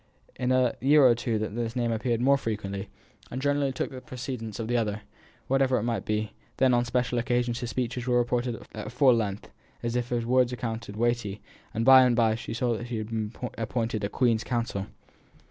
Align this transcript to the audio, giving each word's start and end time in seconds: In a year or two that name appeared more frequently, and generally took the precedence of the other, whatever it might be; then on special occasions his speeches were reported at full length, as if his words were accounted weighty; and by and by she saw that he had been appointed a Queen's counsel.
In 0.35 0.51
a 0.51 0.73
year 0.81 1.05
or 1.05 1.13
two 1.13 1.37
that 1.37 1.75
name 1.75 1.91
appeared 1.91 2.21
more 2.21 2.35
frequently, 2.35 2.89
and 3.29 3.39
generally 3.39 3.71
took 3.71 3.91
the 3.91 4.01
precedence 4.01 4.59
of 4.59 4.67
the 4.67 4.75
other, 4.75 5.03
whatever 5.47 5.77
it 5.77 5.83
might 5.83 6.05
be; 6.05 6.31
then 6.57 6.73
on 6.73 6.85
special 6.85 7.19
occasions 7.19 7.59
his 7.59 7.69
speeches 7.69 8.07
were 8.07 8.17
reported 8.17 8.65
at 8.73 8.91
full 8.91 9.13
length, 9.13 9.51
as 9.83 9.95
if 9.95 10.09
his 10.09 10.25
words 10.25 10.51
were 10.51 10.55
accounted 10.55 10.95
weighty; 10.95 11.39
and 11.71 11.85
by 11.85 12.01
and 12.03 12.15
by 12.15 12.33
she 12.33 12.51
saw 12.55 12.75
that 12.75 12.87
he 12.87 12.97
had 12.97 13.09
been 13.09 13.31
appointed 13.59 14.03
a 14.03 14.09
Queen's 14.09 14.43
counsel. 14.43 14.87